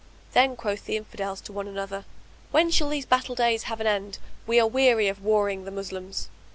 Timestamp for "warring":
5.23-5.63